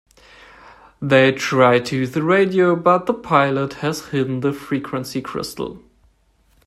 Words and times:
They 0.99 1.31
try 1.31 1.77
to 1.77 1.95
use 1.95 2.11
the 2.13 2.23
radio, 2.23 2.75
but 2.75 3.05
the 3.05 3.13
pilot 3.13 3.73
has 3.85 4.07
hidden 4.07 4.39
the 4.39 4.51
frequency 4.51 5.21
crystal. 5.21 5.79